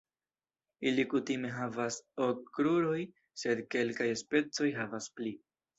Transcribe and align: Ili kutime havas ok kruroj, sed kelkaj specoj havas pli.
Ili 0.91 1.05
kutime 1.11 1.51
havas 1.57 1.99
ok 2.29 2.41
kruroj, 2.57 2.97
sed 3.45 3.65
kelkaj 3.77 4.13
specoj 4.27 4.77
havas 4.83 5.15
pli. 5.19 5.39